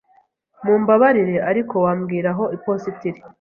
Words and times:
Mumbabarire, 0.63 1.35
ariko 1.49 1.75
wambwira 1.83 2.29
aho 2.33 2.43
iposita 2.57 3.03
iri? 3.09 3.21